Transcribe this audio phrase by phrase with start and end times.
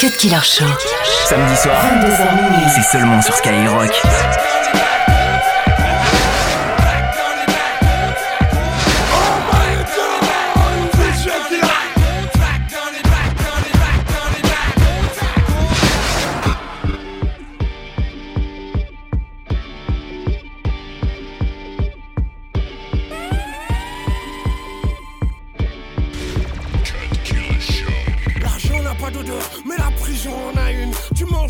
[0.00, 0.64] Cut Killer Show.
[1.26, 2.70] Samedi soir, 22h minuit.
[2.74, 4.00] c'est seulement sur Skyrock.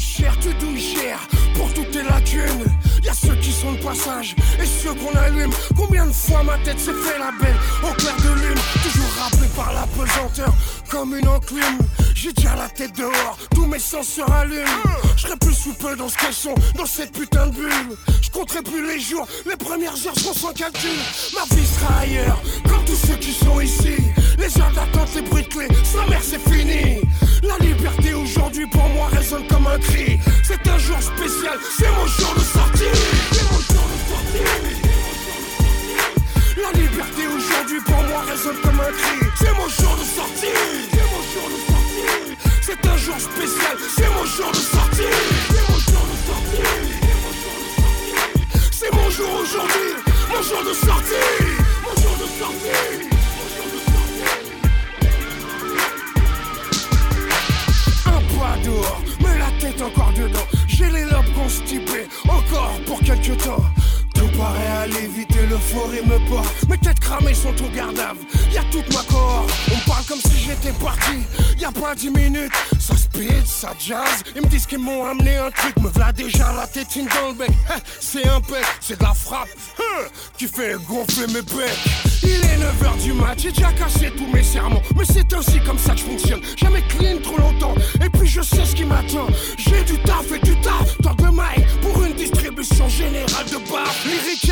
[0.00, 1.18] Cher, tu douilles cher
[1.54, 2.64] pour toutes tes lacunes.
[3.04, 5.50] Y a ceux qui sont de passage et ceux qu'on allume.
[5.76, 9.09] Combien de fois ma tête s'est fait la belle au clair de lune, toujours
[10.90, 11.78] comme une enclume.
[12.14, 14.66] J'ai déjà la tête dehors, tous mes sens se rallument.
[15.16, 17.96] Je serai plus sous peu dans ce caleçon, dans cette putain de bulle.
[18.20, 20.90] Je compterai plus les jours, les premières heures seront sans calcul.
[21.34, 23.96] Ma vie sera ailleurs, comme tous ceux qui sont ici.
[24.38, 27.00] Les heures d'attente, de clés, sa mère c'est fini.
[27.42, 30.18] La liberté aujourd'hui pour moi résonne comme un cri.
[30.42, 32.40] C'est un jour spécial, c'est mon jour de
[50.90, 51.14] sortie.
[51.84, 53.08] Mon jour de sortie.
[58.06, 60.46] Un pas dehors, mais la tête encore dedans.
[60.66, 63.64] J'ai les lobes constipés, encore pour quelques temps.
[64.40, 66.66] Paraît aller vite et me porte.
[66.66, 68.16] Mes têtes cramées sont au gardave.
[68.50, 69.50] Y'a toute ma cohorte.
[69.70, 71.18] On parle comme si j'étais parti.
[71.58, 72.52] Y'a pas dix minutes.
[72.78, 74.22] Ça speed, ça jazz.
[74.34, 75.76] Ils me disent qu'ils m'ont amené un truc.
[75.76, 77.50] Me v'là déjà la tétine dans le bec.
[77.70, 79.48] Hein, C'est un bec, c'est de la frappe.
[79.78, 80.04] hein,
[80.38, 82.09] qui fait gonfler mes becs.
[82.22, 84.82] Il est 9h du mat, j'ai déjà cassé tous mes serments.
[84.96, 86.40] Mais c'est aussi comme ça que je fonctionne.
[86.56, 87.74] Jamais clean trop longtemps.
[88.04, 89.26] Et puis je sais ce qui m'attend.
[89.56, 90.96] J'ai du taf et du taf.
[91.02, 93.86] Tant de mailles pour une distribution générale de bar.
[94.04, 94.49] Lyrical,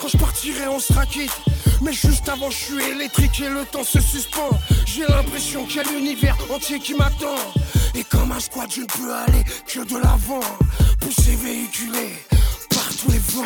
[0.00, 1.30] Quand je partirai, on sera quitte.
[1.80, 4.50] Mais juste avant, je suis électrique et le temps se suspend.
[4.84, 7.36] J'ai l'impression qu'il y a l'univers entier qui m'attend.
[7.94, 10.40] Et comme un squat, je ne peux aller que de l'avant.
[11.00, 12.18] Poussé, véhiculé
[12.70, 13.44] par tous les vents.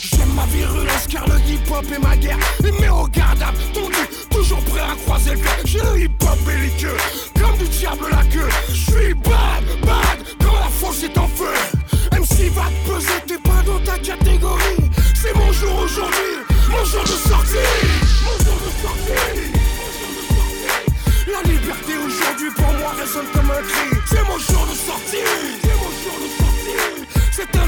[0.00, 2.38] J'aime ma virulence car le hip-hop est ma guerre.
[2.80, 5.40] Mais regardable, tendu, toujours prêt à croiser le.
[5.66, 6.07] J'ai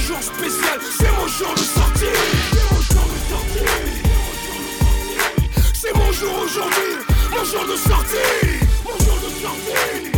[0.00, 0.78] jour spécial.
[0.98, 2.04] C'est mon jour de sortie.
[2.52, 3.70] C'est mon jour de sortie.
[5.74, 6.92] C'est mon jour aujourd'hui.
[7.30, 8.60] Mon jour de sortie.
[8.84, 10.12] Mon jour de sortie.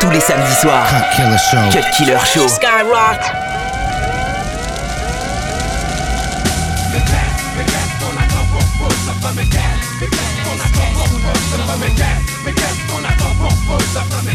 [0.00, 1.70] Tous les samedis soirs, Cut Killer Show.
[1.70, 2.48] Cut Killer Show.
[2.48, 3.20] Skyrock.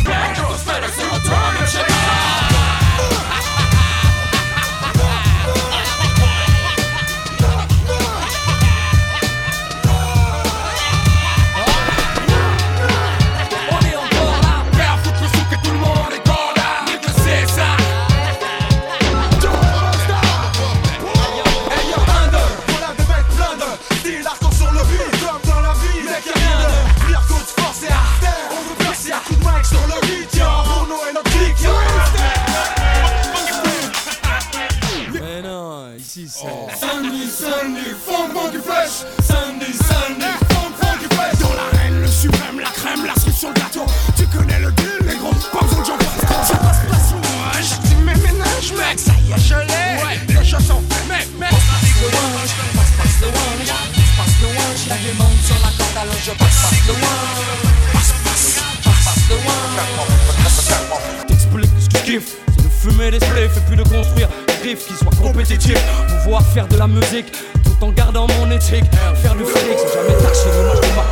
[0.10, 0.27] On
[0.84, 1.07] est
[36.18, 36.80] ici c'est.
[36.80, 39.06] Sunday, Sunday, funk, funky fresh.
[39.22, 41.40] Sunday, Sunday, funk, funky fresh.
[41.40, 43.86] Dans l'arène, le suprême, la crème, la cerise sur le gâteau.
[44.16, 46.48] Tu connais le deal, les gros, pas besoin de j'en passe.
[46.48, 50.04] Ça passe pas sous moi, j'ai dit mes ménages, mec, ça y est, je l'ai.
[50.04, 51.50] Ouais, les choses sont faites, mec, mec.
[51.50, 51.62] Passe
[52.02, 53.34] passe, passe le one,
[54.18, 54.78] passe le one.
[54.78, 57.02] J'ai du monde sur la corde alors je passe, passe le one.
[57.94, 61.28] Passe, passe, passe, le one.
[61.28, 64.30] T'expliques, kiff, c'est de fumer des spliffs et puis de construire
[64.68, 65.82] riffs qui soient compétitifs.
[66.24, 67.32] Pouvoir faire de la musique
[67.64, 68.86] tout en gardant mon éthique.
[69.16, 71.04] Faire du fric sans jamais tâcher l'image de ma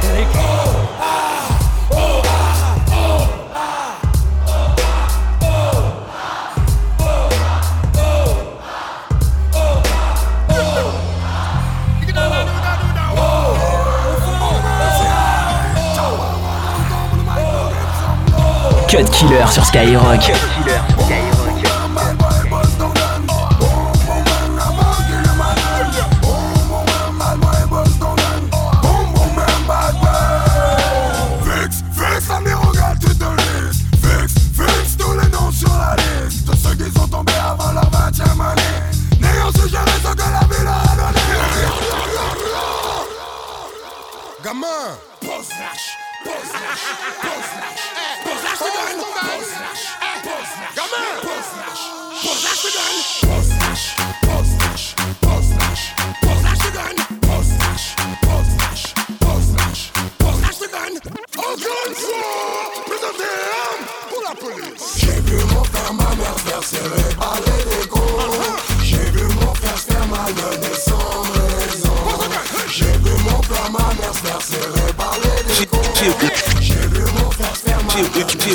[18.88, 20.31] Cut Killer sur Skyrock.
[45.19, 46.81] Poznasz, Poznasz,
[47.21, 50.65] Poznasz, eh, eh, Poznasz eh, tygoń, Poznasz, Poznasz,
[51.25, 51.81] Poznasz,
[52.23, 55.83] Poznasz tygoń, Poznasz, Poznasz, Poznasz,
[56.21, 60.94] Poznasz tygoń, Poznasz, Poznasz, Poznasz, Poznasz tygoń,
[61.38, 62.55] Ogon Zło!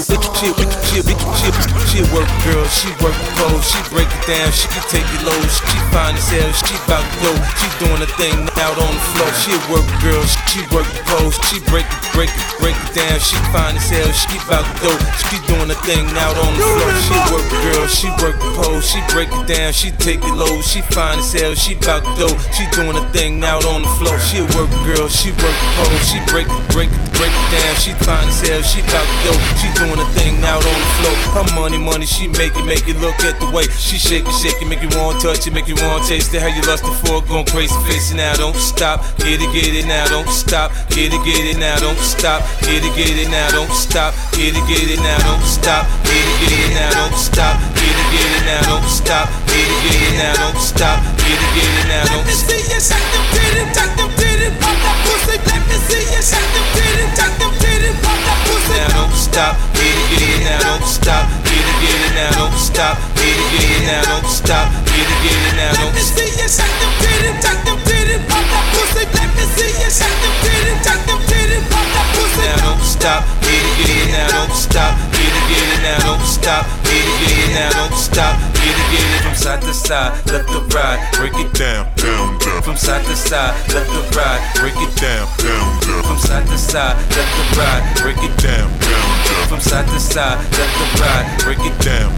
[0.08, 0.79] wicked shit
[1.18, 1.50] sans she,
[1.88, 5.40] she, work girl, she work clothes, she break it down, she can take it low,
[5.48, 9.04] she fine as hell, she bout to go, she doing a thing out on the
[9.14, 9.30] floor.
[9.40, 13.36] She work girl, she work clothes, she break it, break it, break it down, she
[13.50, 14.92] fine as hell, she bout to go,
[15.30, 16.92] she doing a thing out on the floor.
[17.02, 20.80] She work girl, she work pose, she break it down, she take it low, she
[20.92, 24.18] fine as hell, she bout to go, she doing a thing out on the floor.
[24.20, 27.92] She work girl, she work pose, she break it, break it, break it down, she
[28.04, 31.00] fine as hell, she bout to go, she doing a thing out on the floor.
[31.31, 33.64] Her money, money, she make it, make it look at the way.
[33.79, 36.08] She shake it, shake it, make you want to touch it, make you want to
[36.08, 36.43] taste it.
[36.43, 37.23] How you lustin' for?
[37.25, 41.14] Going crazy, face it now, don't stop, get it, get it now, don't stop, get
[41.14, 44.64] it, get it now, don't stop, get it, get it now, don't stop, get it,
[44.67, 48.31] get it now, don't stop, get it, get it now, don't stop, get it, get
[48.31, 51.87] it now, don't stop, get it, get it now, don't stop, get it, get it
[51.88, 52.41] now, don't stop.
[52.50, 55.37] see you shake them titties, shake them titties, pop that pussy.
[55.47, 58.29] Let me see you shake them titties, shake them titties, pop that.
[58.70, 59.55] Now, don't stop.
[59.75, 61.25] Get it, get it now, don't stop.
[61.44, 62.94] Get it, get it now, don't stop.
[63.17, 64.67] Get it, get it now, don't stop.
[64.87, 68.22] Get it, get it now, don't me see you shake them titties, shake them titties,
[68.31, 69.05] pop that pussy.
[69.14, 72.43] Let me see you shake them titties, shake them titties, pop that pussy.
[72.46, 73.20] Now don't stop.
[73.43, 75.19] Get it, get it now, don't stop.
[75.50, 76.62] Get it, now, don't stop.
[76.87, 78.38] Get it, get it now, don't stop.
[78.55, 82.38] Get it, get it from side to side, left to right, break it down, down,
[82.38, 82.62] down.
[82.62, 86.02] From side to side, left to right, break it down, down, down.
[86.06, 89.49] From side to side, left to right, break it down, down, down.
[89.50, 92.11] From side to side, left to right, break it down.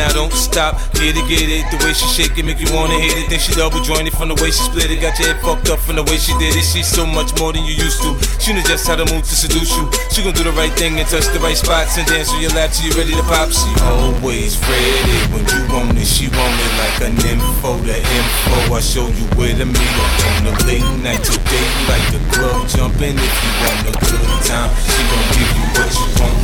[0.00, 1.68] Now don't stop, get it, get it.
[1.68, 3.28] The way she shake it, make you wanna hit it.
[3.28, 4.96] Then she double jointed from the way she split it.
[4.96, 6.64] Got your head fucked up from the way she did it.
[6.64, 8.16] She's so much more than you used to.
[8.40, 9.84] She knows just how to move to seduce you.
[10.08, 12.48] She gon' do the right thing and touch the right spots and dance on your
[12.56, 13.52] lap till you ready to pop.
[13.52, 16.08] She always ready when you want it.
[16.08, 17.76] She want it like an info.
[17.84, 21.20] The info I show you where to meet her on the late night.
[21.20, 24.72] Today you like the club jumping if you want a good time.
[24.80, 26.40] She gon' give you what you want.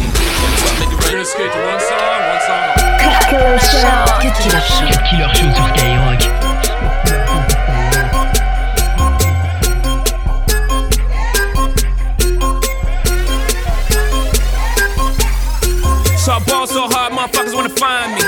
[0.77, 2.96] Make it to skate to one song, one song.
[3.07, 4.07] Cut Killer Show.
[4.21, 5.57] Cut Killer Show sur.
[16.19, 18.23] So I ball so hard, motherfuckers wanna find me.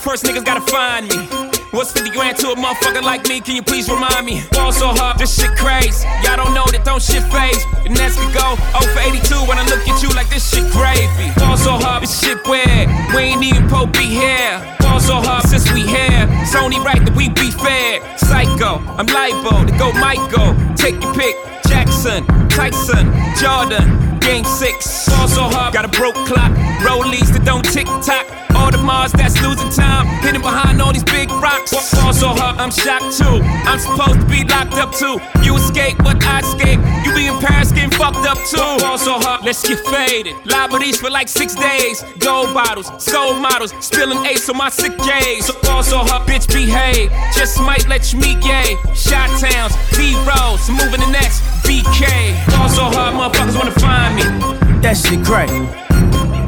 [0.00, 1.55] First niggas gotta find me.
[1.76, 3.38] What's 50 grand to a motherfucker like me?
[3.38, 4.40] Can you please remind me?
[4.52, 6.08] Ball so hard, this shit crazy.
[6.24, 7.60] Y'all don't know that don't shit phase.
[7.84, 10.64] And Nets could go 0 for 82 when I look at you like this shit
[10.72, 11.28] gravy.
[11.36, 12.88] Ball so hard, this shit weird.
[13.12, 14.56] We ain't even po be here.
[14.80, 16.24] Ball so hard since we here.
[16.40, 18.00] It's only right that we be fair.
[18.16, 20.56] Psycho, I'm libo to go Michael.
[20.80, 21.36] Take your pick.
[21.68, 25.12] Jackson, Tyson, Jordan, Game 6.
[25.12, 26.56] Ball so hard, got a broke clock.
[26.80, 28.24] Rollies that don't tick tock.
[28.66, 30.06] Audemars that's losing time.
[30.26, 31.70] Hidden behind all these big rocks.
[31.94, 33.38] Ball so hard, I'm shocked too.
[33.62, 35.22] I'm supposed to be locked up too.
[35.44, 36.80] You escape, but I escape.
[37.06, 38.58] You be in Paris getting fucked up too.
[38.82, 40.34] Ball so hard, let's get faded.
[40.44, 42.02] Liberties for like six days.
[42.18, 43.72] Gold bottles, soul models.
[43.78, 45.46] Spilling ace on my sick days.
[45.46, 47.12] So ball so hard, bitch behave.
[47.38, 48.74] Just might let you meet gay.
[48.94, 52.34] Shot towns, D rolls, moving the next BK.
[52.50, 54.22] Ball so hard, motherfuckers wanna find me.
[54.82, 55.50] That shit crack.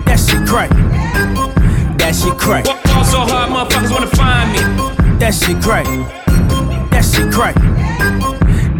[0.04, 0.87] That shit crack.
[2.08, 2.64] That shit crack.
[2.64, 5.18] So hard, motherfuckers wanna find me.
[5.18, 5.84] That shit crack.
[6.90, 7.54] That shit crack.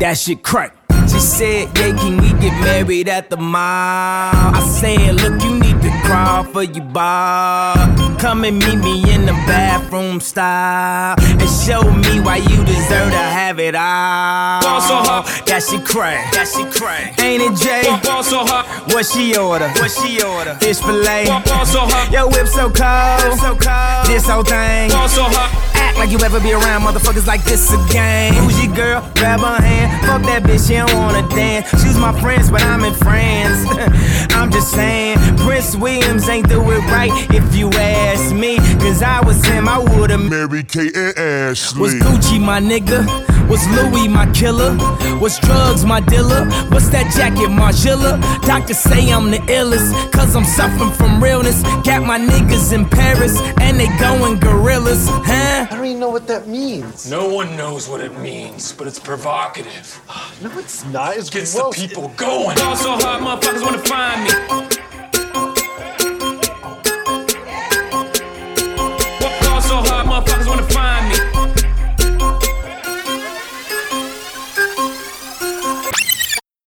[0.01, 0.78] That shit crack.
[1.11, 3.63] She said, Yeah, can we get married at the mall?
[3.63, 8.19] I said, Look, you need to crawl for you, Bob.
[8.21, 13.17] Come and meet me in the bathroom style and show me why you deserve to
[13.17, 14.61] have it all.
[14.61, 15.43] Ball so hot.
[15.47, 17.15] That she cray, that she cray.
[17.25, 17.85] Ain't it Jay?
[18.03, 18.67] Ball so hot.
[18.93, 19.69] What she order?
[19.69, 20.55] What she order?
[20.57, 21.27] Fish fillet.
[21.27, 22.11] Ball so hot.
[22.13, 24.07] Yo, whip so cold, so cold.
[24.07, 24.91] This whole thing.
[24.91, 25.68] Ball so hot.
[25.89, 28.35] Act like you ever be around motherfuckers like this again.
[28.35, 29.01] Who's your girl?
[29.15, 29.89] Grab her hand.
[30.05, 31.71] Fuck that bitch, she don't wanna dance.
[31.83, 33.65] She's my friends, but I'm in France.
[34.37, 35.17] I'm just saying,
[35.69, 38.57] Prince Williams ain't do it right if you ask me.
[38.81, 41.81] Cause I was him, I would've Mary Kate and Ashley.
[41.83, 43.05] was Gucci my nigga?
[43.51, 44.75] Was Louis my killer?
[45.21, 46.47] Was drugs my dealer?
[46.71, 48.19] What's that jacket, Margiela?
[48.47, 51.61] Doctors say I'm the illest, cause I'm suffering from realness.
[51.85, 55.67] Got my niggas in Paris, and they going gorillas, huh?
[55.71, 57.11] I don't even know what that means.
[57.11, 60.01] No one knows what it means, but it's provocative.
[60.41, 61.17] No, it's not.
[61.17, 61.77] It's Gets gross.
[61.77, 62.57] the people going.
[62.57, 64.88] Ball so hot, motherfuckers wanna find me.